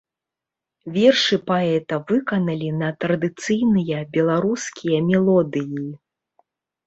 Вершы 0.93 1.37
паэта 1.49 1.95
выканалі 2.11 2.69
на 2.81 2.89
традыцыйныя 3.05 3.97
беларускія 4.15 4.97
мелодыі. 5.11 5.85